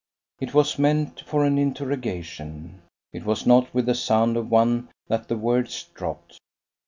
[0.39, 2.81] It was meant for an interrogation;
[3.13, 6.39] it was not with the sound of one that the words dropped.